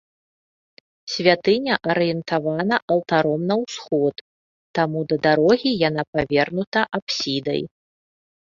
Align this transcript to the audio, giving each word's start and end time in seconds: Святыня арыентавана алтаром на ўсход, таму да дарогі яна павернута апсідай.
Святыня 1.15 1.75
арыентавана 1.93 2.77
алтаром 2.95 3.41
на 3.51 3.55
ўсход, 3.65 4.15
таму 4.81 4.99
да 5.13 5.23
дарогі 5.29 5.71
яна 5.87 6.03
павернута 6.19 6.79
апсідай. 7.01 7.61